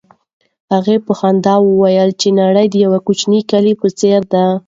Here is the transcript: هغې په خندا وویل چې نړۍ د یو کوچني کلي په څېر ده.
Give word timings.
هغې 0.73 0.97
په 1.05 1.11
خندا 1.19 1.55
وویل 1.61 2.09
چې 2.19 2.27
نړۍ 2.41 2.65
د 2.71 2.75
یو 2.85 2.91
کوچني 3.07 3.39
کلي 3.51 3.73
په 3.81 3.87
څېر 3.99 4.21
ده. 4.33 4.45